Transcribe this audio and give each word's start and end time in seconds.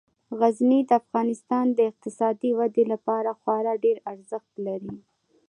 غزني 0.39 0.79
د 0.89 0.91
افغانستان 1.01 1.65
د 1.73 1.79
اقتصادي 1.91 2.51
ودې 2.59 2.83
لپاره 2.93 3.29
خورا 3.39 3.73
ډیر 3.83 3.97
ارزښت 4.11 4.53
لري. 4.65 4.95